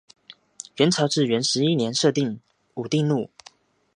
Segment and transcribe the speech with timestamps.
[0.77, 2.39] 元朝至元十一年设置
[2.73, 3.29] 武定路。